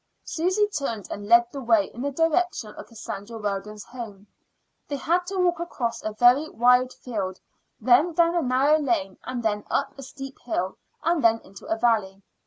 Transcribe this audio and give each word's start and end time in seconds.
Susy 0.25 0.65
turned 0.69 1.07
and 1.11 1.27
led 1.27 1.45
the 1.51 1.61
way 1.61 1.91
in 1.93 2.01
the 2.01 2.09
direction 2.09 2.73
of 2.73 2.87
Cassandra 2.87 3.37
Weldon's 3.37 3.83
home. 3.83 4.25
They 4.87 4.95
had 4.95 5.27
to 5.27 5.37
walk 5.37 5.59
across 5.59 6.01
a 6.01 6.11
very 6.13 6.49
wide 6.49 6.91
field, 6.91 7.39
then 7.79 8.13
down 8.13 8.33
a 8.33 8.41
narrow 8.41 8.79
lane, 8.79 9.19
then 9.31 9.63
up 9.69 9.93
a 9.99 10.01
steep 10.01 10.39
hill, 10.39 10.75
and 11.03 11.23
then 11.23 11.39
into 11.43 11.67
a 11.67 11.75
valley. 11.77 12.23